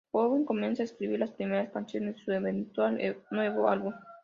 Downing 0.11 0.45
comenzaron 0.45 0.81
a 0.81 0.83
escribir 0.85 1.19
las 1.19 1.29
primeras 1.29 1.69
canciones 1.69 2.15
de 2.15 2.23
su 2.23 2.31
eventual 2.31 3.17
nuevo 3.29 3.69
álbum. 3.69 3.93